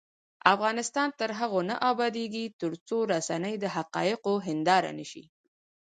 [0.53, 5.23] افغانستان تر هغو نه ابادیږي، ترڅو رسنۍ د حقایقو هنداره نشي.